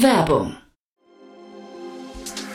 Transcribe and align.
Werbung 0.00 0.56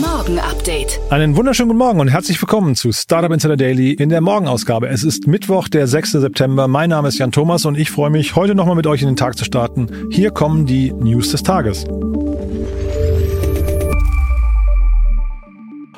Morgen 0.00 0.38
Update. 0.38 1.00
Einen 1.10 1.34
wunderschönen 1.34 1.70
guten 1.70 1.78
Morgen 1.78 1.98
und 1.98 2.06
herzlich 2.06 2.40
willkommen 2.40 2.76
zu 2.76 2.92
Startup 2.92 3.32
Insider 3.32 3.56
Daily 3.56 3.92
in 3.92 4.10
der 4.10 4.20
Morgenausgabe. 4.20 4.88
Es 4.88 5.02
ist 5.02 5.26
Mittwoch, 5.26 5.66
der 5.66 5.88
6. 5.88 6.12
September. 6.12 6.68
Mein 6.68 6.90
Name 6.90 7.08
ist 7.08 7.18
Jan 7.18 7.32
Thomas 7.32 7.64
und 7.64 7.76
ich 7.76 7.90
freue 7.90 8.10
mich, 8.10 8.36
heute 8.36 8.54
nochmal 8.54 8.76
mit 8.76 8.86
euch 8.86 9.02
in 9.02 9.08
den 9.08 9.16
Tag 9.16 9.36
zu 9.36 9.44
starten. 9.44 9.88
Hier 10.12 10.30
kommen 10.30 10.66
die 10.66 10.92
News 10.92 11.32
des 11.32 11.42
Tages. 11.42 11.84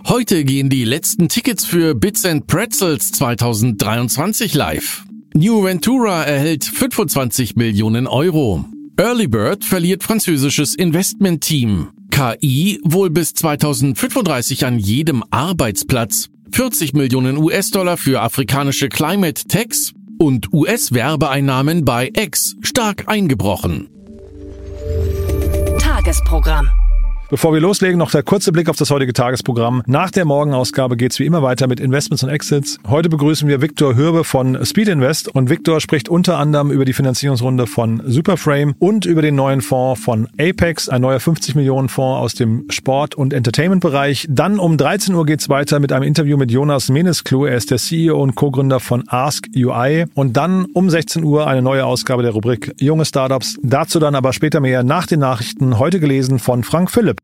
Heute 0.09 0.45
gehen 0.45 0.71
die 0.71 0.85
letzten 0.85 1.29
Tickets 1.29 1.67
für 1.67 1.95
Bits 1.95 2.25
and 2.25 2.47
Pretzels 2.47 3.13
2023 3.13 4.55
live. 4.55 5.05
New 5.35 5.63
Ventura 5.63 6.23
erhält 6.23 6.65
25 6.65 7.57
Millionen 7.57 8.07
Euro. 8.07 8.65
Early 8.97 9.29
Bird 9.29 9.63
verliert 9.63 10.03
französisches 10.03 10.75
Investmentteam. 10.75 11.89
KI 12.11 12.81
wohl 12.85 13.11
bis 13.11 13.35
2035 13.35 14.67
an 14.67 14.79
jedem 14.79 15.25
Arbeitsplatz. 15.31 16.29
40 16.53 16.95
Millionen 16.95 17.37
US-Dollar 17.37 17.97
für 17.97 18.21
afrikanische 18.21 18.89
Climate 18.89 19.45
Techs 19.45 19.93
und 20.19 20.53
US-Werbeeinnahmen 20.53 21.85
bei 21.85 22.11
X 22.15 22.57
stark 22.61 23.09
eingebrochen. 23.09 23.89
Tagesprogramm. 25.79 26.69
Bevor 27.31 27.55
wir 27.55 27.61
loslegen, 27.61 27.97
noch 27.97 28.11
der 28.11 28.25
kurze 28.25 28.51
Blick 28.51 28.69
auf 28.69 28.75
das 28.75 28.91
heutige 28.91 29.13
Tagesprogramm. 29.13 29.85
Nach 29.87 30.11
der 30.11 30.25
Morgenausgabe 30.25 30.97
geht's 30.97 31.21
wie 31.21 31.27
immer 31.27 31.45
weiter 31.45 31.69
mit 31.69 31.79
Investments 31.79 32.25
und 32.25 32.29
Exits. 32.29 32.79
Heute 32.89 33.09
begrüßen 33.09 33.47
wir 33.47 33.63
Viktor 33.63 33.95
Hürbe 33.95 34.25
von 34.25 34.59
Speed 34.65 34.89
Invest 34.89 35.29
und 35.29 35.49
Viktor 35.49 35.81
spricht 35.81 36.09
unter 36.09 36.39
anderem 36.39 36.73
über 36.73 36.85
die 36.85 36.93
Finanzierungsrunde 36.93 37.69
von 37.69 38.03
Superframe 38.05 38.75
und 38.81 39.07
über 39.07 39.23
den 39.23 39.37
neuen 39.37 39.61
Fonds 39.61 40.03
von 40.03 40.27
Apex, 40.41 40.89
ein 40.89 41.03
neuer 41.03 41.21
50 41.21 41.55
Millionen 41.55 41.89
Fonds 41.89 42.21
aus 42.21 42.35
dem 42.35 42.65
Sport- 42.69 43.15
und 43.15 43.33
Entertainment-Bereich. 43.33 44.27
Dann 44.29 44.59
um 44.59 44.77
13 44.77 45.15
Uhr 45.15 45.25
geht's 45.25 45.49
weiter 45.49 45.79
mit 45.79 45.93
einem 45.93 46.03
Interview 46.03 46.37
mit 46.37 46.51
Jonas 46.51 46.89
Menesklu. 46.89 47.45
Er 47.45 47.55
ist 47.55 47.71
der 47.71 47.79
CEO 47.79 48.21
und 48.21 48.35
Co-Gründer 48.35 48.81
von 48.81 49.05
Ask 49.07 49.47
UI. 49.55 50.07
Und 50.15 50.37
dann 50.37 50.65
um 50.75 50.91
16 50.91 51.23
Uhr 51.23 51.47
eine 51.47 51.63
neue 51.63 51.87
Ausgabe 51.87 52.25
der 52.25 52.33
Rubrik 52.33 52.75
Junge 52.81 53.05
Startups. 53.05 53.57
Dazu 53.63 54.01
dann 54.01 54.17
aber 54.17 54.33
später 54.33 54.59
mehr 54.59 54.83
nach 54.83 55.07
den 55.07 55.21
Nachrichten, 55.21 55.79
heute 55.79 56.01
gelesen 56.01 56.41
von 56.41 56.65
Frank 56.65 56.91
Philipp. 56.91 57.20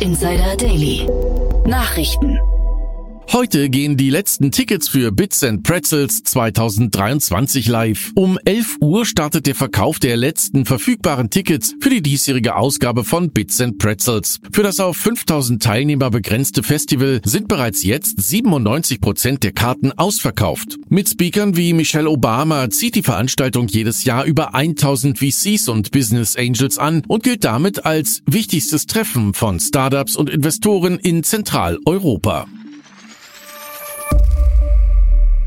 Insider 0.00 0.56
Daily. 0.56 1.08
Nachrichten. 1.64 2.55
Heute 3.32 3.68
gehen 3.68 3.96
die 3.96 4.08
letzten 4.08 4.52
Tickets 4.52 4.88
für 4.88 5.10
Bits 5.10 5.42
and 5.42 5.64
Pretzels 5.64 6.22
2023 6.22 7.66
live. 7.66 8.12
Um 8.14 8.38
11 8.44 8.76
Uhr 8.80 9.04
startet 9.04 9.46
der 9.46 9.56
Verkauf 9.56 9.98
der 9.98 10.16
letzten 10.16 10.64
verfügbaren 10.64 11.28
Tickets 11.28 11.74
für 11.80 11.90
die 11.90 12.02
diesjährige 12.02 12.54
Ausgabe 12.54 13.02
von 13.02 13.32
Bits 13.32 13.60
and 13.60 13.78
Pretzels. 13.78 14.38
Für 14.52 14.62
das 14.62 14.78
auf 14.78 14.96
5000 14.96 15.60
Teilnehmer 15.60 16.10
begrenzte 16.10 16.62
Festival 16.62 17.20
sind 17.24 17.48
bereits 17.48 17.82
jetzt 17.82 18.22
97 18.22 19.00
Prozent 19.00 19.42
der 19.42 19.52
Karten 19.52 19.90
ausverkauft. 19.92 20.78
Mit 20.88 21.08
Speakern 21.08 21.56
wie 21.56 21.72
Michelle 21.72 22.08
Obama 22.08 22.70
zieht 22.70 22.94
die 22.94 23.02
Veranstaltung 23.02 23.66
jedes 23.66 24.04
Jahr 24.04 24.24
über 24.24 24.54
1000 24.54 25.18
VCs 25.18 25.68
und 25.68 25.90
Business 25.90 26.36
Angels 26.36 26.78
an 26.78 27.02
und 27.08 27.24
gilt 27.24 27.44
damit 27.44 27.84
als 27.84 28.22
wichtigstes 28.26 28.86
Treffen 28.86 29.34
von 29.34 29.58
Startups 29.58 30.14
und 30.14 30.30
Investoren 30.30 30.98
in 31.00 31.24
Zentraleuropa. 31.24 32.46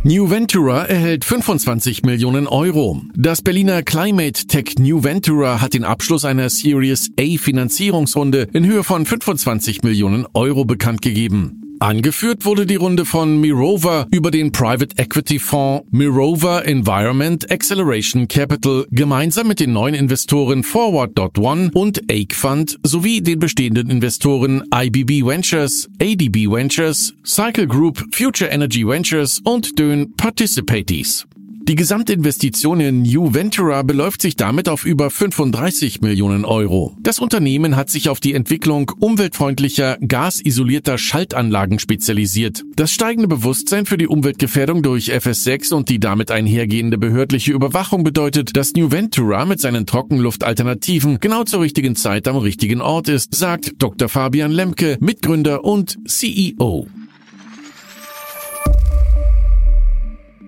New 0.04 0.30
Ventura 0.30 0.86
erhält 0.86 1.26
25 1.26 2.04
Millionen 2.04 2.48
Euro. 2.48 3.02
Das 3.16 3.42
Berliner 3.42 3.84
Climate 3.84 4.48
Tech 4.48 4.76
New 4.80 5.04
Ventura 5.04 5.60
hat 5.60 5.74
den 5.74 5.84
Abschluss 5.84 6.24
einer 6.24 6.50
Series 6.50 7.10
A 7.20 7.38
Finanzierungsrunde 7.38 8.48
in 8.54 8.66
Höhe 8.66 8.86
von 8.86 9.06
25 9.06 9.84
Millionen 9.84 10.26
Euro 10.34 10.64
bekannt 10.64 11.02
gegeben. 11.02 11.69
Angeführt 11.80 12.44
wurde 12.44 12.66
die 12.66 12.76
Runde 12.76 13.06
von 13.06 13.40
Mirova 13.40 14.06
über 14.12 14.32
den 14.32 14.52
Private 14.52 14.98
Equity 14.98 15.40
Fonds 15.40 15.88
Mirova 15.92 16.60
Environment 16.60 17.50
Acceleration 17.50 18.28
Capital 18.28 18.86
gemeinsam 18.92 19.48
mit 19.48 19.62
den 19.62 19.72
neuen 19.72 19.96
Investoren 19.96 20.64
Forward.one 20.64 21.72
und 21.74 22.02
Ake 22.12 22.36
Fund 22.36 22.78
sowie 22.84 23.22
den 23.22 23.40
bestehenden 23.40 23.90
Investoren 23.90 24.64
IBB 24.76 25.26
Ventures, 25.26 25.88
ADB 26.02 26.52
Ventures, 26.52 27.14
Cycle 27.26 27.66
Group, 27.68 28.04
Future 28.12 28.50
Energy 28.50 28.86
Ventures 28.86 29.40
und 29.46 29.80
Dön 29.80 30.14
Participaties. 30.18 31.26
Die 31.70 31.76
Gesamtinvestition 31.76 32.80
in 32.80 33.04
New 33.04 33.36
Ventura 33.36 33.84
beläuft 33.84 34.24
sich 34.24 34.36
damit 34.36 34.68
auf 34.68 34.86
über 34.86 35.12
35 35.12 36.02
Millionen 36.02 36.44
Euro. 36.44 36.98
Das 37.00 37.20
Unternehmen 37.20 37.76
hat 37.76 37.92
sich 37.92 38.10
auf 38.10 38.20
die 38.20 38.34
Entwicklung 38.34 38.92
umweltfreundlicher, 39.00 40.00
gasisolierter 40.00 40.98
Schaltanlagen 40.98 41.78
spezialisiert. 41.78 42.64
Das 42.76 42.92
steigende 42.92 43.28
Bewusstsein 43.28 43.86
für 43.86 44.00
die 44.00 44.08
Umweltgefährdung 44.08 44.82
durch 44.82 45.14
FS6 45.14 45.72
und 45.72 45.90
die 45.90 46.00
damit 46.00 46.32
einhergehende 46.32 46.98
behördliche 46.98 47.52
Überwachung 47.52 48.04
bedeutet, 48.04 48.58
dass 48.58 48.74
New 48.74 48.92
Ventura 48.92 49.46
mit 49.46 49.60
seinen 49.60 49.86
Trockenluftalternativen 49.86 51.20
genau 51.20 51.44
zur 51.44 51.62
richtigen 51.62 51.96
Zeit 51.96 52.28
am 52.28 52.38
richtigen 52.38 52.82
Ort 52.82 53.10
ist, 53.10 53.36
sagt 53.36 53.74
Dr. 53.78 54.10
Fabian 54.10 54.52
Lemke, 54.52 54.98
Mitgründer 55.02 55.64
und 55.64 56.00
CEO. 56.08 56.88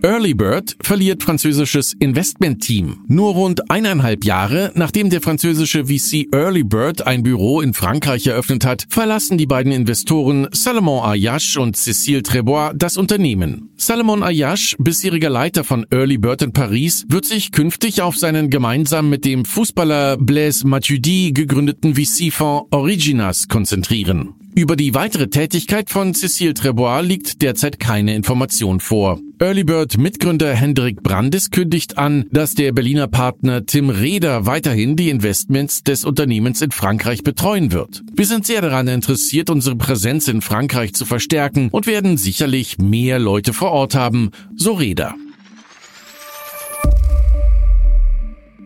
Early 0.03 0.33
Bird 0.33 0.77
verliert 0.81 1.21
französisches 1.21 1.93
Investmentteam. 1.99 3.05
Nur 3.07 3.33
rund 3.33 3.69
eineinhalb 3.69 4.25
Jahre, 4.25 4.71
nachdem 4.73 5.11
der 5.11 5.21
französische 5.21 5.85
VC 5.85 6.27
Early 6.33 6.63
Bird 6.63 7.05
ein 7.05 7.21
Büro 7.21 7.61
in 7.61 7.75
Frankreich 7.75 8.25
eröffnet 8.25 8.65
hat, 8.65 8.87
verlassen 8.89 9.37
die 9.37 9.45
beiden 9.45 9.71
Investoren 9.71 10.47
Salomon 10.53 11.03
Ayache 11.03 11.61
und 11.61 11.75
Cécile 11.75 12.23
Trebois 12.23 12.73
das 12.75 12.97
Unternehmen. 12.97 13.69
Salomon 13.77 14.23
Ayache, 14.23 14.75
bisheriger 14.79 15.29
Leiter 15.29 15.63
von 15.63 15.85
Early 15.91 16.17
Bird 16.17 16.41
in 16.41 16.51
Paris, 16.51 17.05
wird 17.07 17.25
sich 17.25 17.51
künftig 17.51 18.01
auf 18.01 18.17
seinen 18.17 18.49
gemeinsam 18.49 19.07
mit 19.07 19.23
dem 19.23 19.45
Fußballer 19.45 20.17
Blaise 20.17 20.65
Matuidi 20.65 21.31
gegründeten 21.31 21.93
VC-Fonds 21.93 22.69
Originas 22.71 23.47
konzentrieren. 23.47 24.40
Über 24.53 24.75
die 24.75 24.93
weitere 24.93 25.29
Tätigkeit 25.29 25.89
von 25.89 26.13
Cécile 26.13 26.53
Trebois 26.53 27.01
liegt 27.01 27.41
derzeit 27.41 27.79
keine 27.79 28.15
Information 28.15 28.81
vor. 28.81 29.19
Earlybird 29.39 29.97
Mitgründer 29.97 30.53
Hendrik 30.53 31.01
Brandis 31.01 31.51
kündigt 31.51 31.97
an, 31.97 32.25
dass 32.31 32.53
der 32.53 32.73
Berliner 32.73 33.07
Partner 33.07 33.65
Tim 33.65 33.89
Reder 33.89 34.45
weiterhin 34.45 34.97
die 34.97 35.09
Investments 35.09 35.83
des 35.83 36.03
Unternehmens 36.03 36.61
in 36.61 36.71
Frankreich 36.71 37.23
betreuen 37.23 37.71
wird. 37.71 38.03
Wir 38.13 38.25
sind 38.25 38.45
sehr 38.45 38.61
daran 38.61 38.89
interessiert, 38.89 39.49
unsere 39.49 39.77
Präsenz 39.77 40.27
in 40.27 40.41
Frankreich 40.41 40.93
zu 40.93 41.05
verstärken 41.05 41.69
und 41.71 41.87
werden 41.87 42.17
sicherlich 42.17 42.77
mehr 42.77 43.19
Leute 43.19 43.53
vor 43.53 43.71
Ort 43.71 43.95
haben, 43.95 44.31
so 44.57 44.73
Reder. 44.73 45.15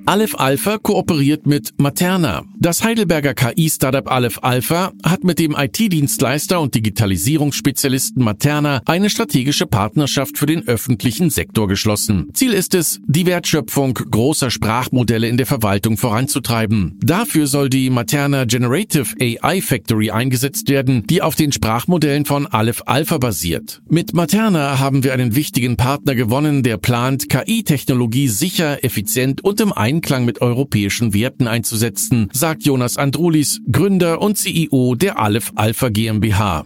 Aleph 0.08 0.36
Alpha 0.36 0.78
kooperiert 0.78 1.48
mit 1.48 1.74
Materna. 1.78 2.44
Das 2.60 2.84
Heidelberger 2.84 3.34
KI-Startup 3.34 4.08
Aleph 4.08 4.38
Alpha 4.44 4.92
hat 5.04 5.24
mit 5.24 5.40
dem 5.40 5.56
IT-Dienstleister 5.58 6.62
und 6.62 6.76
Digitalisierungsspezialisten 6.76 8.24
Materna 8.24 8.82
eine 8.86 9.10
strategische 9.10 9.66
Partnerschaft 9.66 10.38
für 10.38 10.46
den 10.46 10.68
öffentlichen 10.68 11.32
Sektor 11.32 11.68
geschlossen. 11.68 12.30
Ziel 12.34 12.54
ist 12.54 12.76
es, 12.76 13.00
die 13.08 13.26
Wertschöpfung 13.26 13.96
großer 13.96 14.52
Sprachmodelle 14.52 15.28
in 15.28 15.38
der 15.38 15.48
Verwaltung 15.48 15.98
voranzutreiben. 15.98 17.00
Dafür 17.04 17.48
soll 17.48 17.70
die 17.70 17.90
Materna 17.90 18.46
Generative 18.46 19.16
AI 19.20 19.60
Factory 19.62 20.12
eingesetzt 20.12 20.70
werden, 20.70 21.08
die 21.08 21.24
auf 21.24 21.34
den 21.34 21.52
Sprachmodellen 21.52 22.26
von 22.26 22.46
Aleph 22.46 22.84
Alpha 22.86 23.18
basiert. 23.18 23.82
Mit 23.90 24.14
Materna 24.14 24.78
haben 24.78 25.04
wir 25.04 25.14
einen 25.14 25.36
wichtigen 25.36 25.78
Partner 25.78 26.14
gewonnen, 26.14 26.62
der 26.62 26.78
plant, 26.78 27.28
KI-Technologie 27.28 28.28
sicher, 28.28 28.84
effizient 28.84 29.44
und 29.44 29.60
im 29.62 29.74
Einklang 29.96 30.26
mit 30.26 30.42
europäischen 30.42 31.14
Werten 31.14 31.48
einzusetzen, 31.48 32.30
sagt 32.34 32.66
Jonas 32.66 32.98
Andrulis, 32.98 33.62
Gründer 33.72 34.22
und 34.22 34.38
CEO 34.38 34.96
der 34.96 35.18
Aleph 35.18 35.54
Alpha 35.56 35.88
GmbH. 35.88 36.66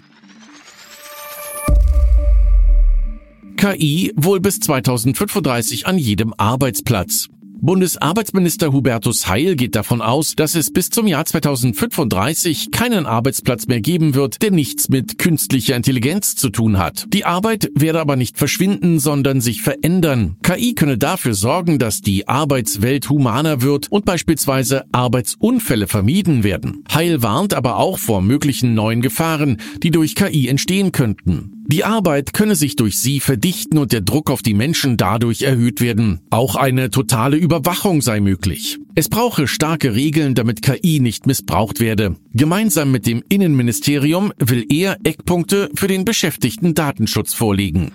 KI 3.56 4.12
wohl 4.16 4.40
bis 4.40 4.60
2035 4.62 5.86
an 5.86 6.00
jedem 6.00 6.34
Arbeitsplatz. 6.38 7.28
Bundesarbeitsminister 7.61 8.71
Hubertus 8.71 9.27
Heil 9.27 9.56
geht 9.56 9.75
davon 9.75 10.01
aus, 10.01 10.35
dass 10.35 10.56
es 10.56 10.71
bis 10.71 10.89
zum 10.89 11.07
Jahr 11.07 11.25
2035 11.25 12.71
keinen 12.71 13.06
Arbeitsplatz 13.06 13.67
mehr 13.67 13.81
geben 13.81 14.15
wird, 14.15 14.41
der 14.41 14.51
nichts 14.51 14.88
mit 14.88 15.17
künstlicher 15.17 15.75
Intelligenz 15.75 16.35
zu 16.35 16.50
tun 16.50 16.77
hat. 16.77 17.06
Die 17.09 17.25
Arbeit 17.25 17.69
werde 17.75 18.00
aber 18.00 18.15
nicht 18.15 18.38
verschwinden, 18.38 19.00
sondern 19.00 19.41
sich 19.41 19.61
verändern. 19.61 20.38
KI 20.41 20.73
könne 20.73 20.97
dafür 20.97 21.33
sorgen, 21.33 21.79
dass 21.79 22.01
die 22.01 22.29
Arbeitswelt 22.29 23.09
humaner 23.09 23.61
wird 23.61 23.91
und 23.91 24.06
beispielsweise 24.06 24.85
Arbeitsunfälle 24.94 25.88
vermieden 25.88 26.45
werden. 26.45 26.85
Heil 26.94 27.21
warnt 27.23 27.53
aber 27.53 27.75
auch 27.75 28.00
vor 28.00 28.21
möglichen 28.21 28.73
neuen 28.73 29.01
Gefahren, 29.01 29.57
die 29.83 29.91
durch 29.91 30.15
KI 30.15 30.47
entstehen 30.47 30.94
könnten. 30.94 31.58
Die 31.71 31.83
Arbeit 31.83 32.33
könne 32.33 32.56
sich 32.56 32.75
durch 32.77 32.98
sie 32.98 33.19
verdichten 33.19 33.77
und 33.77 33.92
der 33.92 34.01
Druck 34.01 34.31
auf 34.31 34.42
die 34.42 34.56
Menschen 34.56 34.98
dadurch 34.98 35.44
erhöht 35.44 35.81
werden. 35.81 36.19
Auch 36.31 36.56
eine 36.56 36.89
totale 36.89 37.38
Überwachung 37.38 38.01
sei 38.01 38.21
möglich. 38.21 38.80
Es 38.95 39.07
brauche 39.07 39.48
starke 39.48 39.94
Regeln, 39.94 40.33
damit 40.33 40.63
KI 40.63 41.00
nicht 41.00 41.27
missbraucht 41.27 41.80
werde. 41.80 42.16
Gemeinsam 42.33 42.89
mit 42.89 43.06
dem 43.06 43.24
Innenministerium 43.30 44.33
will 44.39 44.66
er 44.68 44.98
Eckpunkte 45.04 45.69
für 45.75 45.88
den 45.88 46.06
beschäftigten 46.06 46.74
Datenschutz 46.74 47.36
vorlegen. 47.36 47.92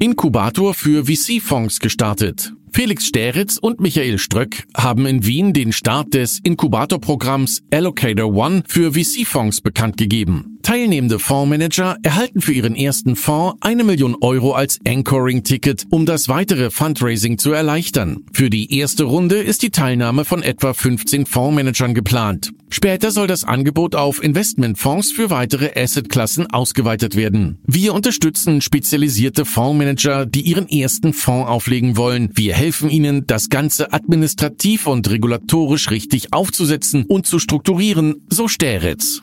Inkubator 0.00 0.74
für 0.74 1.06
VC-Fonds 1.06 1.80
gestartet. 1.80 2.52
Felix 2.72 3.06
Steritz 3.06 3.58
und 3.58 3.80
Michael 3.80 4.18
Ströck 4.18 4.64
haben 4.76 5.06
in 5.06 5.26
Wien 5.26 5.52
den 5.52 5.72
Start 5.72 6.14
des 6.14 6.38
Inkubatorprogramms 6.42 7.62
Allocator 7.72 8.32
One 8.32 8.62
für 8.66 8.92
VC-Fonds 8.92 9.60
bekannt 9.60 9.96
gegeben. 9.96 10.58
Teilnehmende 10.62 11.18
Fondsmanager 11.18 11.96
erhalten 12.02 12.40
für 12.40 12.52
ihren 12.52 12.76
ersten 12.76 13.16
Fonds 13.16 13.56
eine 13.60 13.82
Million 13.82 14.14
Euro 14.20 14.52
als 14.52 14.78
Anchoring-Ticket, 14.86 15.86
um 15.90 16.06
das 16.06 16.28
weitere 16.28 16.70
Fundraising 16.70 17.38
zu 17.38 17.52
erleichtern. 17.52 18.24
Für 18.32 18.50
die 18.50 18.78
erste 18.78 19.04
Runde 19.04 19.36
ist 19.36 19.62
die 19.62 19.70
Teilnahme 19.70 20.24
von 20.24 20.42
etwa 20.42 20.74
15 20.74 21.26
Fondsmanagern 21.26 21.94
geplant. 21.94 22.52
Später 22.72 23.10
soll 23.10 23.26
das 23.26 23.42
Angebot 23.42 23.96
auf 23.96 24.22
Investmentfonds 24.22 25.10
für 25.10 25.28
weitere 25.28 25.72
Assetklassen 25.74 26.46
ausgeweitet 26.46 27.16
werden. 27.16 27.58
Wir 27.66 27.92
unterstützen 27.94 28.60
spezialisierte 28.60 29.44
Fondsmanager, 29.44 30.24
die 30.24 30.42
ihren 30.42 30.68
ersten 30.68 31.12
Fonds 31.12 31.48
auflegen 31.48 31.96
wollen. 31.96 32.30
Wir 32.34 32.54
helfen 32.60 32.90
ihnen, 32.90 33.26
das 33.26 33.48
Ganze 33.48 33.94
administrativ 33.94 34.86
und 34.86 35.08
regulatorisch 35.08 35.90
richtig 35.90 36.34
aufzusetzen 36.34 37.06
und 37.08 37.26
zu 37.26 37.38
strukturieren, 37.38 38.26
so 38.28 38.48
Steritz. 38.48 39.22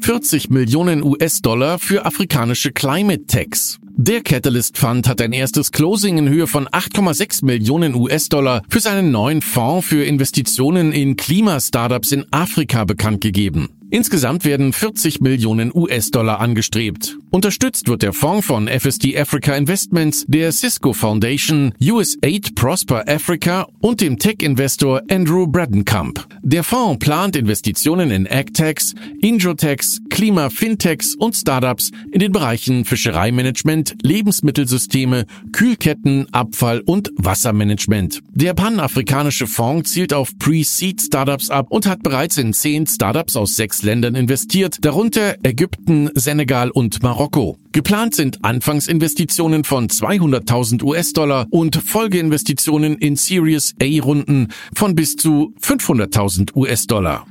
40 0.00 0.50
Millionen 0.50 1.04
US-Dollar 1.04 1.78
für 1.78 2.04
afrikanische 2.06 2.72
Climate 2.72 3.26
Techs. 3.26 3.78
Der 3.96 4.22
Catalyst 4.22 4.78
Fund 4.78 5.06
hat 5.06 5.20
ein 5.20 5.32
erstes 5.32 5.70
Closing 5.70 6.18
in 6.18 6.28
Höhe 6.28 6.48
von 6.48 6.66
8,6 6.66 7.44
Millionen 7.44 7.94
US-Dollar 7.94 8.62
für 8.68 8.80
seinen 8.80 9.12
neuen 9.12 9.42
Fonds 9.42 9.86
für 9.86 10.04
Investitionen 10.04 10.90
in 10.90 11.16
Klimastartups 11.16 12.10
in 12.10 12.24
Afrika 12.32 12.84
bekannt 12.84 13.20
gegeben. 13.20 13.77
Insgesamt 13.90 14.44
werden 14.44 14.74
40 14.74 15.20
Millionen 15.20 15.74
US-Dollar 15.74 16.40
angestrebt. 16.40 17.16
Unterstützt 17.30 17.88
wird 17.88 18.02
der 18.02 18.12
Fonds 18.12 18.46
von 18.46 18.68
FSD 18.68 19.18
Africa 19.18 19.54
Investments, 19.54 20.26
der 20.28 20.52
Cisco 20.52 20.92
Foundation, 20.92 21.72
US8 21.80 22.54
Prosper 22.54 23.04
Africa 23.08 23.66
und 23.80 24.02
dem 24.02 24.18
Tech-Investor 24.18 25.02
Andrew 25.10 25.46
Bradenkamp. 25.46 26.26
Der 26.42 26.64
Fonds 26.64 26.98
plant 26.98 27.34
Investitionen 27.34 28.10
in 28.10 28.26
AgTechs, 28.26 28.94
Injotechs, 29.22 30.00
Klima-Fintechs 30.08 31.14
und 31.14 31.34
Startups 31.34 31.90
in 32.10 32.20
den 32.20 32.32
Bereichen 32.32 32.84
Fischereimanagement, 32.84 33.96
Lebensmittelsysteme, 34.02 35.26
Kühlketten, 35.52 36.26
Abfall 36.32 36.80
und 36.80 37.10
Wassermanagement. 37.16 38.20
Der 38.30 38.54
panafrikanische 38.54 39.46
Fonds 39.46 39.92
zielt 39.92 40.12
auf 40.12 40.36
Pre-Seed 40.38 41.00
Startups 41.00 41.50
ab 41.50 41.66
und 41.70 41.86
hat 41.86 42.02
bereits 42.02 42.36
in 42.38 42.52
zehn 42.52 42.86
Startups 42.86 43.36
aus 43.36 43.56
sechs 43.56 43.82
Ländern 43.82 44.14
investiert, 44.14 44.78
darunter 44.80 45.36
Ägypten, 45.42 46.10
Senegal 46.14 46.70
und 46.70 47.02
Marokko. 47.02 47.58
Geplant 47.72 48.14
sind 48.14 48.44
Anfangsinvestitionen 48.44 49.64
von 49.64 49.88
200.000 49.88 50.82
US-Dollar 50.82 51.46
und 51.50 51.76
Folgeinvestitionen 51.76 52.96
in 52.98 53.16
Series 53.16 53.74
A-Runden 53.80 54.48
von 54.74 54.94
bis 54.94 55.16
zu 55.16 55.54
500.000 55.60 56.56
US-Dollar. 56.56 57.26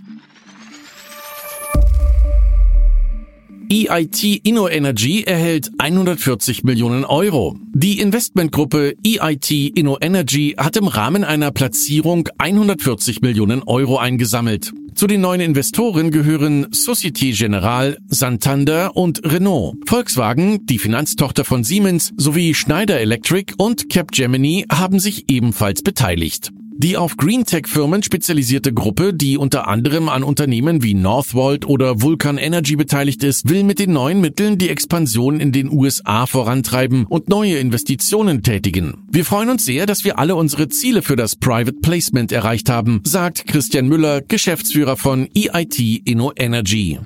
EIT 3.70 4.24
InnoEnergy 4.44 5.24
erhält 5.24 5.72
140 5.78 6.64
Millionen 6.64 7.04
Euro. 7.04 7.58
Die 7.74 8.00
Investmentgruppe 8.00 8.96
EIT 9.06 9.52
InnoEnergy 9.52 10.56
hat 10.58 10.78
im 10.78 10.88
Rahmen 10.88 11.26
einer 11.26 11.52
Platzierung 11.52 12.30
140 12.38 13.20
Millionen 13.22 13.64
Euro 13.64 13.98
eingesammelt. 13.98 14.72
Zu 14.96 15.06
den 15.06 15.20
neuen 15.20 15.42
Investoren 15.42 16.12
gehören 16.12 16.68
Societe 16.72 17.32
Generale, 17.32 17.98
Santander 18.08 18.96
und 18.96 19.22
Renault. 19.26 19.76
Volkswagen, 19.86 20.66
die 20.66 20.80
Finanztochter 20.80 21.44
von 21.44 21.66
Siemens, 21.66 22.14
sowie 22.16 22.54
Schneider 22.54 23.02
Electric 23.02 23.54
und 23.58 23.90
Capgemini 23.90 24.66
haben 24.72 25.00
sich 25.00 25.26
ebenfalls 25.30 25.82
beteiligt. 25.82 26.52
Die 26.80 26.96
auf 26.96 27.18
Greentech-Firmen 27.18 28.04
spezialisierte 28.04 28.72
Gruppe, 28.72 29.12
die 29.12 29.40
unter 29.40 29.68
anderem 29.68 30.10
an 30.10 30.22
Unternehmen 30.22 30.84
wie 30.84 30.94
Northvolt 30.94 31.66
oder 31.66 32.04
Vulcan 32.04 32.38
Energy 32.38 32.76
beteiligt 32.76 33.24
ist, 33.24 33.50
will 33.50 33.64
mit 33.64 33.80
den 33.80 33.94
neuen 33.94 34.22
Mitteln 34.22 34.60
die 34.60 34.70
Expansion 34.70 35.40
in 35.40 35.52
den 35.52 35.72
USA 35.72 36.28
vorantreiben 36.28 37.08
und 37.08 37.30
neue 37.30 37.58
Investitionen 37.58 38.44
tätigen. 38.44 39.08
Wir 39.10 39.26
freuen 39.26 39.50
uns 39.50 39.66
sehr, 39.66 39.88
dass 39.88 40.04
wir 40.04 40.20
alle 40.20 40.36
unsere 40.36 40.68
Ziele 40.68 41.02
für 41.02 41.16
das 41.16 41.36
Private 41.36 41.80
Placement 41.82 42.32
erreicht 42.32 42.70
haben, 42.70 43.02
sagt 43.04 43.48
Christian 43.48 43.88
Müller, 43.88 44.22
Geschäftsführer 44.22 44.98
von 44.98 45.28
EIT 45.36 45.80
Inno 46.06 46.32
Energy. 46.36 47.00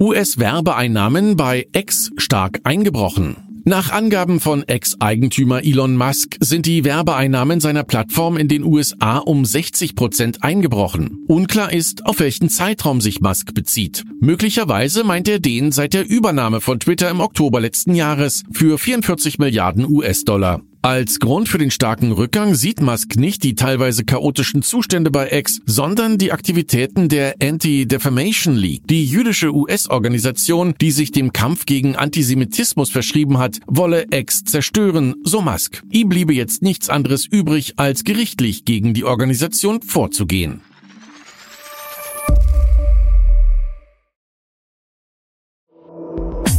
US-Werbeeinnahmen 0.00 1.36
bei 1.36 1.66
X 1.74 2.12
stark 2.16 2.60
eingebrochen. 2.64 3.47
Nach 3.68 3.90
Angaben 3.90 4.40
von 4.40 4.66
Ex-Eigentümer 4.66 5.62
Elon 5.62 5.94
Musk 5.94 6.38
sind 6.40 6.64
die 6.64 6.84
Werbeeinnahmen 6.84 7.60
seiner 7.60 7.84
Plattform 7.84 8.38
in 8.38 8.48
den 8.48 8.64
USA 8.64 9.18
um 9.18 9.44
60 9.44 9.94
Prozent 9.94 10.42
eingebrochen. 10.42 11.26
Unklar 11.28 11.70
ist, 11.70 12.06
auf 12.06 12.20
welchen 12.20 12.48
Zeitraum 12.48 13.02
sich 13.02 13.20
Musk 13.20 13.52
bezieht. 13.52 14.06
Möglicherweise 14.20 15.04
meint 15.04 15.28
er 15.28 15.38
den 15.38 15.70
seit 15.70 15.92
der 15.92 16.08
Übernahme 16.08 16.62
von 16.62 16.80
Twitter 16.80 17.10
im 17.10 17.20
Oktober 17.20 17.60
letzten 17.60 17.94
Jahres 17.94 18.42
für 18.50 18.78
44 18.78 19.38
Milliarden 19.38 19.84
US-Dollar. 19.86 20.62
Als 20.80 21.18
Grund 21.18 21.48
für 21.48 21.58
den 21.58 21.72
starken 21.72 22.12
Rückgang 22.12 22.54
sieht 22.54 22.80
Musk 22.80 23.16
nicht 23.16 23.42
die 23.42 23.56
teilweise 23.56 24.04
chaotischen 24.04 24.62
Zustände 24.62 25.10
bei 25.10 25.32
X, 25.32 25.60
sondern 25.66 26.18
die 26.18 26.30
Aktivitäten 26.30 27.08
der 27.08 27.34
Anti-Defamation 27.42 28.54
League, 28.54 28.86
die 28.86 29.04
jüdische 29.04 29.52
US-Organisation, 29.52 30.74
die 30.80 30.92
sich 30.92 31.10
dem 31.10 31.32
Kampf 31.32 31.66
gegen 31.66 31.96
Antisemitismus 31.96 32.90
verschrieben 32.90 33.38
hat, 33.38 33.58
wolle 33.66 34.06
X 34.12 34.44
zerstören, 34.44 35.16
so 35.24 35.42
Musk. 35.42 35.82
Ihm 35.90 36.10
bliebe 36.10 36.32
jetzt 36.32 36.62
nichts 36.62 36.88
anderes 36.88 37.26
übrig, 37.26 37.74
als 37.76 38.04
gerichtlich 38.04 38.64
gegen 38.64 38.94
die 38.94 39.04
Organisation 39.04 39.82
vorzugehen. 39.82 40.60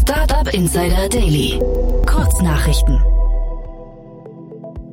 Startup 0.02 0.54
Insider 0.54 1.08
Daily. 1.08 1.58
Kurznachrichten. 2.06 3.00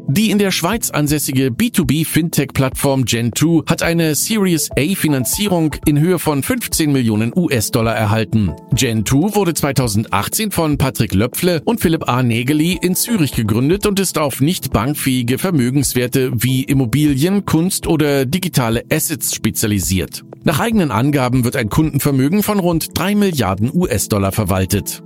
Die 0.09 0.31
in 0.31 0.39
der 0.39 0.53
Schweiz 0.53 0.91
ansässige 0.91 1.49
B2B-Fintech-Plattform 1.49 3.03
Gen2 3.03 3.69
hat 3.69 3.83
eine 3.83 4.15
Series 4.15 4.71
A-Finanzierung 4.71 5.75
in 5.85 5.99
Höhe 5.99 6.21
von 6.21 6.45
15 6.45 6.93
Millionen 6.93 7.33
US-Dollar 7.35 7.97
erhalten. 7.97 8.53
Gen2 8.73 9.35
wurde 9.35 9.53
2018 9.53 10.53
von 10.53 10.79
Patrick 10.79 11.13
Löpfle 11.13 11.61
und 11.65 11.81
Philipp 11.81 12.09
A. 12.09 12.23
Nägeli 12.23 12.79
in 12.81 12.95
Zürich 12.95 13.33
gegründet 13.33 13.85
und 13.85 13.99
ist 13.99 14.17
auf 14.17 14.41
nicht 14.41 14.73
bankfähige 14.73 15.39
Vermögenswerte 15.39 16.31
wie 16.35 16.63
Immobilien, 16.63 17.45
Kunst 17.45 17.89
oder 17.89 18.27
digitale 18.27 18.85
Assets 18.93 19.35
spezialisiert. 19.35 20.23
Nach 20.45 20.61
eigenen 20.61 20.93
Angaben 20.93 21.45
wird 21.45 21.57
ein 21.57 21.69
Kundenvermögen 21.69 22.45
von 22.45 22.61
rund 22.61 22.97
3 22.97 23.17
Milliarden 23.17 23.73
US-Dollar 23.75 24.31
verwaltet. 24.31 25.03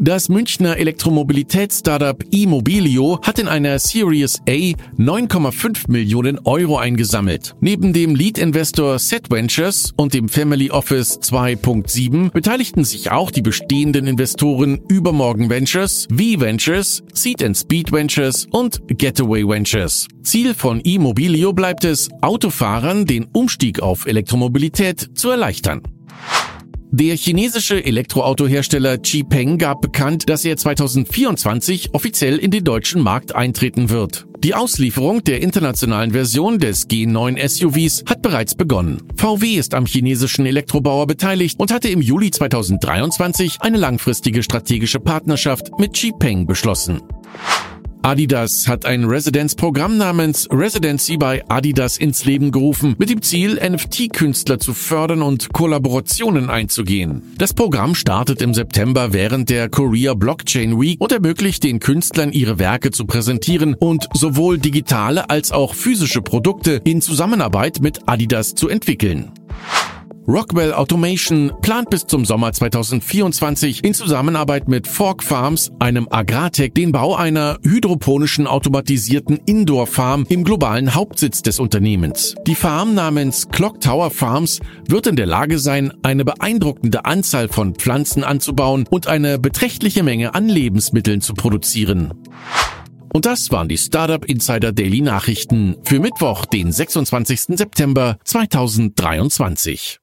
Das 0.00 0.28
Münchner 0.28 0.76
Elektromobilitäts-Startup 0.76 2.24
eMobilio 2.32 3.20
hat 3.22 3.38
in 3.38 3.48
einer 3.48 3.78
Series 3.78 4.40
A 4.48 4.52
9,5 4.52 5.90
Millionen 5.90 6.38
Euro 6.44 6.78
eingesammelt. 6.78 7.56
Neben 7.60 7.92
dem 7.92 8.14
Lead-Investor 8.14 8.98
Set 8.98 9.30
Ventures 9.30 9.92
und 9.96 10.14
dem 10.14 10.28
Family 10.28 10.70
Office 10.70 11.18
2.7 11.20 12.30
beteiligten 12.30 12.84
sich 12.84 13.10
auch 13.10 13.30
die 13.30 13.42
bestehenden 13.42 14.06
Investoren 14.06 14.80
Übermorgen 14.88 15.50
Ventures, 15.50 16.06
V 16.10 16.40
Ventures, 16.40 17.02
Seed 17.12 17.42
and 17.42 17.56
Speed 17.56 17.90
Ventures 17.90 18.46
und 18.50 18.80
Getaway 18.86 19.46
Ventures. 19.46 20.06
Ziel 20.22 20.54
von 20.54 20.80
eMobilio 20.84 21.52
bleibt 21.52 21.84
es, 21.84 22.08
Autofahrern 22.20 23.04
den 23.04 23.24
Umstieg 23.32 23.80
auf 23.80 24.06
Elektromobilität 24.06 25.10
zu 25.14 25.30
erleichtern. 25.30 25.82
Der 26.90 27.16
chinesische 27.16 27.84
Elektroautohersteller 27.84 28.96
Xpeng 28.96 29.58
gab 29.58 29.82
bekannt, 29.82 30.30
dass 30.30 30.46
er 30.46 30.56
2024 30.56 31.92
offiziell 31.92 32.38
in 32.38 32.50
den 32.50 32.64
deutschen 32.64 33.02
Markt 33.02 33.34
eintreten 33.34 33.90
wird. 33.90 34.26
Die 34.42 34.54
Auslieferung 34.54 35.22
der 35.22 35.42
internationalen 35.42 36.12
Version 36.12 36.58
des 36.58 36.88
G9 36.88 37.46
SUVs 37.46 38.04
hat 38.08 38.22
bereits 38.22 38.54
begonnen. 38.54 39.02
VW 39.16 39.56
ist 39.56 39.74
am 39.74 39.84
chinesischen 39.84 40.46
Elektrobauer 40.46 41.06
beteiligt 41.06 41.60
und 41.60 41.72
hatte 41.72 41.88
im 41.88 42.00
Juli 42.00 42.30
2023 42.30 43.58
eine 43.60 43.76
langfristige 43.76 44.42
strategische 44.42 44.98
Partnerschaft 44.98 45.78
mit 45.78 45.92
Xpeng 45.92 46.46
beschlossen. 46.46 47.02
Adidas 48.02 48.68
hat 48.68 48.86
ein 48.86 49.04
Residenzprogramm 49.04 49.98
namens 49.98 50.48
Residency 50.50 51.16
bei 51.16 51.44
Adidas 51.48 51.98
ins 51.98 52.24
Leben 52.24 52.52
gerufen, 52.52 52.94
mit 52.98 53.10
dem 53.10 53.22
Ziel, 53.22 53.60
NFT-Künstler 53.62 54.58
zu 54.58 54.72
fördern 54.72 55.22
und 55.22 55.52
Kollaborationen 55.52 56.48
einzugehen. 56.48 57.22
Das 57.38 57.54
Programm 57.54 57.94
startet 57.94 58.40
im 58.40 58.54
September 58.54 59.12
während 59.12 59.50
der 59.50 59.68
Korea 59.68 60.14
Blockchain 60.14 60.80
Week 60.80 61.00
und 61.00 61.12
ermöglicht 61.12 61.64
den 61.64 61.80
Künstlern 61.80 62.32
ihre 62.32 62.58
Werke 62.58 62.90
zu 62.90 63.04
präsentieren 63.04 63.74
und 63.74 64.08
sowohl 64.14 64.58
digitale 64.58 65.28
als 65.28 65.52
auch 65.52 65.74
physische 65.74 66.22
Produkte 66.22 66.80
in 66.84 67.02
Zusammenarbeit 67.02 67.80
mit 67.80 68.00
Adidas 68.06 68.54
zu 68.54 68.68
entwickeln. 68.68 69.32
Rockwell 70.28 70.74
Automation 70.74 71.50
plant 71.62 71.88
bis 71.88 72.06
zum 72.06 72.26
Sommer 72.26 72.52
2024 72.52 73.82
in 73.82 73.94
Zusammenarbeit 73.94 74.68
mit 74.68 74.86
Fork 74.86 75.22
Farms, 75.22 75.72
einem 75.78 76.06
Agrartech, 76.10 76.74
den 76.74 76.92
Bau 76.92 77.14
einer 77.14 77.56
hydroponischen 77.62 78.46
automatisierten 78.46 79.40
Indoor-Farm 79.46 80.26
im 80.28 80.44
globalen 80.44 80.94
Hauptsitz 80.94 81.40
des 81.40 81.58
Unternehmens. 81.58 82.34
Die 82.46 82.56
Farm 82.56 82.92
namens 82.92 83.48
Clock 83.48 83.80
Tower 83.80 84.10
Farms 84.10 84.60
wird 84.86 85.06
in 85.06 85.16
der 85.16 85.24
Lage 85.24 85.58
sein, 85.58 85.94
eine 86.02 86.26
beeindruckende 86.26 87.06
Anzahl 87.06 87.48
von 87.48 87.74
Pflanzen 87.74 88.22
anzubauen 88.22 88.84
und 88.90 89.06
eine 89.06 89.38
beträchtliche 89.38 90.02
Menge 90.02 90.34
an 90.34 90.50
Lebensmitteln 90.50 91.22
zu 91.22 91.32
produzieren. 91.32 92.12
Und 93.14 93.24
das 93.24 93.50
waren 93.50 93.70
die 93.70 93.78
Startup 93.78 94.22
Insider 94.26 94.72
Daily 94.72 95.00
Nachrichten 95.00 95.76
für 95.84 96.00
Mittwoch, 96.00 96.44
den 96.44 96.70
26. 96.70 97.56
September 97.56 98.18
2023. 98.24 100.00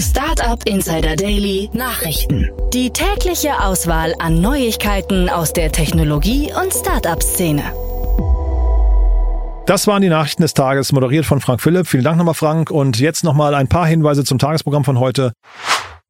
Startup 0.00 0.60
Insider 0.66 1.16
Daily 1.16 1.70
Nachrichten. 1.72 2.50
Die 2.72 2.90
tägliche 2.90 3.60
Auswahl 3.60 4.14
an 4.18 4.40
Neuigkeiten 4.40 5.28
aus 5.28 5.52
der 5.52 5.70
Technologie- 5.70 6.52
und 6.52 6.72
Startup-Szene. 6.72 7.62
Das 9.66 9.86
waren 9.86 10.02
die 10.02 10.08
Nachrichten 10.08 10.42
des 10.42 10.52
Tages, 10.52 10.92
moderiert 10.92 11.24
von 11.24 11.40
Frank 11.40 11.62
Philipp. 11.62 11.86
Vielen 11.86 12.04
Dank 12.04 12.18
nochmal, 12.18 12.34
Frank. 12.34 12.70
Und 12.70 12.98
jetzt 12.98 13.24
nochmal 13.24 13.54
ein 13.54 13.68
paar 13.68 13.86
Hinweise 13.86 14.24
zum 14.24 14.38
Tagesprogramm 14.38 14.84
von 14.84 14.98
heute. 14.98 15.32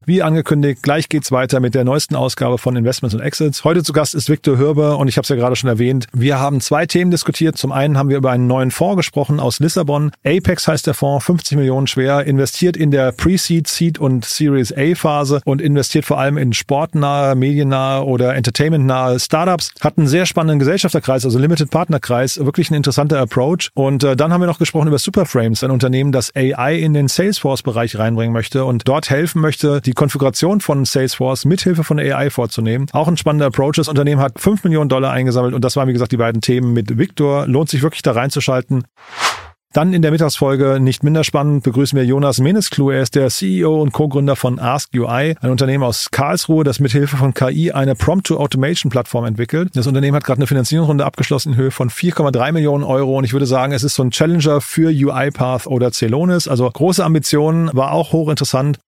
Wie 0.07 0.23
angekündigt, 0.23 0.83
gleich 0.83 1.09
geht's 1.09 1.33
weiter 1.33 1.61
mit 1.61 1.75
der 1.75 1.83
neuesten 1.83 2.15
Ausgabe 2.15 2.59
von 2.59 2.77
Investments 2.77 3.15
und 3.15 3.23
Exits. 3.23 3.65
Heute 3.65 3.83
zu 3.83 3.95
Gast 3.95 4.15
ist 4.15 4.29
Viktor 4.29 4.59
Hürber 4.59 4.99
und 4.99 5.09
ich 5.09 5.17
habe 5.17 5.23
es 5.23 5.31
ja 5.31 5.37
gerade 5.37 5.57
schon 5.57 5.71
erwähnt. 5.71 6.09
Wir 6.13 6.39
haben 6.39 6.61
zwei 6.61 6.85
Themen 6.85 7.11
diskutiert. 7.11 7.57
Zum 7.57 7.73
einen 7.73 7.97
haben 7.97 8.11
wir 8.11 8.19
über 8.19 8.31
einen 8.31 8.47
neuen 8.47 8.71
Fonds 8.71 8.99
gesprochen 8.99 9.41
aus 9.41 9.61
Lissabon. 9.61 10.13
Apex 10.23 10.69
heißt 10.69 10.87
der 10.87 10.93
Fonds, 10.93 11.25
50 11.25 11.57
Millionen 11.57 11.87
schwer, 11.87 12.27
investiert 12.27 12.77
in 12.77 12.91
der 12.91 13.13
Pre-Seed, 13.13 13.67
Seed 13.67 13.99
und 13.99 14.27
Series 14.27 14.75
A 14.77 14.95
Phase 14.95 15.41
und 15.47 15.63
investiert 15.63 16.05
vor 16.05 16.19
allem 16.19 16.37
in 16.37 16.53
sportnahe, 16.53 17.35
mediennahe 17.35 18.05
oder 18.05 18.35
entertainmentnahe 18.35 19.19
Startups. 19.19 19.71
Hat 19.81 19.97
einen 19.97 20.07
sehr 20.07 20.27
spannenden 20.27 20.59
Gesellschafterkreis, 20.59 21.25
also 21.25 21.39
Limited 21.39 21.71
Partnerkreis, 21.71 22.45
wirklich 22.45 22.71
ein 22.71 22.75
interessanter 22.75 23.21
Approach. 23.21 23.71
Und 23.73 24.05
äh, 24.05 24.17
dann 24.17 24.35
haben 24.35 24.43
wir 24.43 24.49
noch 24.49 24.59
gesprochen 24.59 24.89
über 24.89 24.99
Superframes, 24.99 25.65
ein 25.65 25.71
Unternehmen, 25.71 26.13
das 26.13 26.31
AI 26.37 26.77
in 26.77 26.93
den 26.93 27.09
Salesforce-Bereich 27.09 27.99
reinbringen 27.99 28.35
möchte 28.35 28.67
und 28.67 28.87
dort 28.87 29.09
helfen 29.09 29.41
möchte, 29.41 29.81
die 29.81 29.94
Konfiguration 29.95 30.61
von 30.61 30.85
Salesforce 30.85 31.45
mithilfe 31.45 31.85
von 31.85 31.99
AI 31.99 32.31
vorzunehmen. 32.31 32.87
Auch 32.93 33.09
ein 33.09 33.17
spannender 33.17 33.47
Approach. 33.47 33.77
Das 33.77 33.89
Unternehmen 33.89 34.21
hat 34.21 34.41
5 34.41 34.65
Millionen 34.65 34.89
Dollar 34.89 35.13
eingesammelt 35.13 35.55
und 35.55 35.65
das 35.65 35.77
waren, 35.77 35.89
wie 35.89 35.93
gesagt, 35.93 36.13
die 36.13 36.17
beiden 36.17 36.41
Themen 36.41 36.73
mit 36.73 36.99
Victor. 36.99 37.47
Lohnt 37.47 37.69
sich 37.69 37.83
wirklich 37.83 38.03
da 38.03 38.13
reinzuschalten. 38.13 38.85
Dann 39.75 39.93
in 39.93 40.03
der 40.03 40.13
Mittagsfolge, 40.13 40.79
nicht 40.79 41.03
minder 41.03 41.25
spannend, 41.25 41.65
begrüßen 41.65 41.99
wir 41.99 42.05
Jonas 42.05 42.39
Menesklu. 42.39 42.91
Er 42.91 43.03
ist 43.03 43.17
der 43.17 43.29
CEO 43.29 43.83
und 43.83 43.93
Co-Gründer 43.93 44.37
von 44.37 44.61
AskUI, 44.61 45.35
ein 45.41 45.51
Unternehmen 45.51 45.83
aus 45.83 46.13
Karlsruhe, 46.13 46.63
das 46.63 46.79
mit 46.79 46.93
von 46.93 47.35
KI 47.35 47.73
eine 47.73 47.97
Prompt-to-Automation-Plattform 47.97 49.25
entwickelt. 49.25 49.71
Das 49.75 49.89
Unternehmen 49.89 50.15
hat 50.15 50.23
gerade 50.23 50.39
eine 50.39 50.47
Finanzierungsrunde 50.47 51.05
abgeschlossen 51.05 51.55
in 51.55 51.57
Höhe 51.57 51.73
von 51.73 51.91
4,3 51.91 52.53
Millionen 52.53 52.85
Euro 52.85 53.19
und 53.19 53.25
ich 53.25 53.33
würde 53.33 53.47
sagen, 53.47 53.73
es 53.73 53.83
ist 53.83 53.97
so 53.97 54.05
ein 54.05 54.13
Challenger 54.13 54.61
für 54.61 54.91
UiPath 54.91 55.67
oder 55.67 55.91
Celonis. 55.91 56.47
Also 56.47 56.71
große 56.71 57.05
Ambitionen, 57.05 57.69
war 57.73 57.91
auch 57.91 58.13
hochinteressant. 58.13 58.79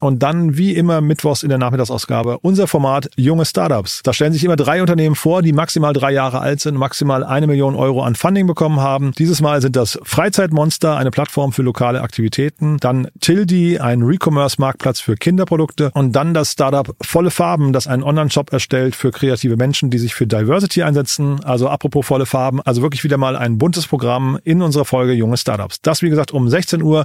Und 0.00 0.22
dann, 0.22 0.56
wie 0.56 0.76
immer, 0.76 1.00
mittwochs 1.00 1.42
in 1.42 1.48
der 1.48 1.58
Nachmittagsausgabe, 1.58 2.38
unser 2.42 2.68
Format 2.68 3.10
Junge 3.16 3.44
Startups. 3.44 4.00
Da 4.04 4.12
stellen 4.12 4.32
sich 4.32 4.44
immer 4.44 4.54
drei 4.54 4.80
Unternehmen 4.80 5.16
vor, 5.16 5.42
die 5.42 5.52
maximal 5.52 5.92
drei 5.92 6.12
Jahre 6.12 6.38
alt 6.38 6.60
sind, 6.60 6.76
maximal 6.76 7.24
eine 7.24 7.48
Million 7.48 7.74
Euro 7.74 8.02
an 8.02 8.14
Funding 8.14 8.46
bekommen 8.46 8.80
haben. 8.80 9.10
Dieses 9.18 9.40
Mal 9.40 9.60
sind 9.60 9.74
das 9.74 9.98
Freizeitmonster, 10.04 10.96
eine 10.96 11.10
Plattform 11.10 11.52
für 11.52 11.62
lokale 11.62 12.00
Aktivitäten, 12.00 12.76
dann 12.78 13.08
Tildi, 13.20 13.80
ein 13.80 14.02
Recommerce-Marktplatz 14.02 15.00
für 15.00 15.16
Kinderprodukte 15.16 15.90
und 15.94 16.12
dann 16.12 16.32
das 16.32 16.52
Startup 16.52 16.94
Volle 17.00 17.32
Farben, 17.32 17.72
das 17.72 17.88
einen 17.88 18.04
Online-Shop 18.04 18.52
erstellt 18.52 18.94
für 18.94 19.10
kreative 19.10 19.56
Menschen, 19.56 19.90
die 19.90 19.98
sich 19.98 20.14
für 20.14 20.28
Diversity 20.28 20.84
einsetzen. 20.84 21.42
Also 21.42 21.68
apropos 21.68 22.06
Volle 22.06 22.26
Farben, 22.26 22.60
also 22.62 22.82
wirklich 22.82 23.02
wieder 23.02 23.16
mal 23.16 23.36
ein 23.36 23.58
buntes 23.58 23.88
Programm 23.88 24.38
in 24.44 24.62
unserer 24.62 24.84
Folge 24.84 25.12
Junge 25.12 25.36
Startups. 25.36 25.80
Das, 25.82 26.02
wie 26.02 26.08
gesagt, 26.08 26.32
um 26.32 26.48
16 26.48 26.82
Uhr. 26.82 27.04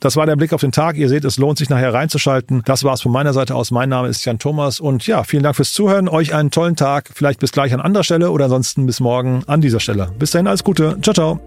Das 0.00 0.16
war 0.16 0.26
der 0.26 0.36
Blick 0.36 0.52
auf 0.52 0.60
den 0.60 0.72
Tag. 0.72 0.96
Ihr 0.96 1.08
seht, 1.08 1.24
es 1.24 1.38
lohnt 1.38 1.58
sich 1.58 1.70
nachher 1.70 1.94
reinzuschalten. 1.94 2.62
Das 2.64 2.84
war's 2.84 3.02
von 3.02 3.12
meiner 3.12 3.32
Seite 3.32 3.54
aus. 3.54 3.70
Mein 3.70 3.88
Name 3.88 4.08
ist 4.08 4.24
Jan 4.24 4.38
Thomas 4.38 4.80
und 4.80 5.06
ja, 5.06 5.24
vielen 5.24 5.42
Dank 5.42 5.56
fürs 5.56 5.72
Zuhören. 5.72 6.08
Euch 6.08 6.34
einen 6.34 6.50
tollen 6.50 6.76
Tag. 6.76 7.10
Vielleicht 7.14 7.40
bis 7.40 7.52
gleich 7.52 7.72
an 7.72 7.80
anderer 7.80 8.04
Stelle 8.04 8.30
oder 8.30 8.46
ansonsten 8.46 8.86
bis 8.86 9.00
morgen 9.00 9.44
an 9.46 9.60
dieser 9.60 9.80
Stelle. 9.80 10.12
Bis 10.18 10.32
dahin 10.32 10.46
alles 10.46 10.64
Gute. 10.64 10.98
Ciao, 11.00 11.14
ciao. 11.14 11.40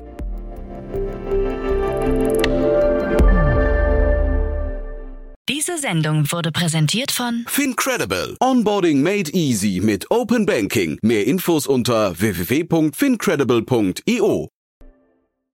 Diese 5.49 5.77
Sendung 5.77 6.29
wurde 6.31 6.51
präsentiert 6.51 7.11
von 7.11 7.45
Fincredible. 7.47 8.35
Onboarding 8.41 9.01
made 9.01 9.31
easy 9.33 9.79
mit 9.81 10.11
Open 10.11 10.45
Banking. 10.45 10.99
Mehr 11.01 11.25
Infos 11.25 11.67
unter 11.67 12.19
www.fincredible.io. 12.19 14.49